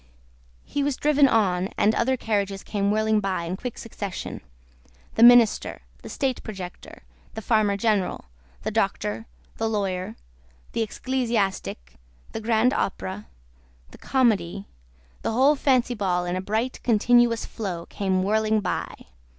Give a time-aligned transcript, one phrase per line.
[0.65, 4.41] He was driven on, and other carriages came whirling by in quick succession;
[5.13, 7.03] the Minister, the State Projector,
[7.35, 8.25] the Farmer General,
[8.63, 9.27] the Doctor,
[9.57, 10.15] the Lawyer,
[10.71, 11.97] the Ecclesiastic,
[12.31, 13.27] the Grand Opera,
[13.91, 14.65] the Comedy,
[15.21, 18.91] the whole Fancy Ball in a bright continuous flow, came whirling by.